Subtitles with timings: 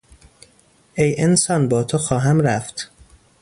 [0.95, 2.91] ای انسان با تو خواهم رفت.